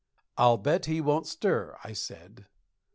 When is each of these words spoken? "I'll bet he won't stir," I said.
"I'll 0.35 0.57
bet 0.57 0.87
he 0.87 0.99
won't 0.99 1.27
stir," 1.27 1.77
I 1.83 1.93
said. 1.93 2.47